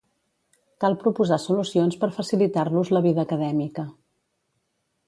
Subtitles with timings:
[0.83, 3.87] Cal proposar solucions per facilitar-los la vida acadèmica.